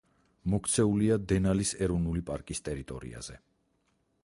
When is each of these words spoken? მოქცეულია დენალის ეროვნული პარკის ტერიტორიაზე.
მოქცეულია 0.53 1.17
დენალის 1.33 1.75
ეროვნული 1.87 2.25
პარკის 2.31 2.65
ტერიტორიაზე. 2.69 3.39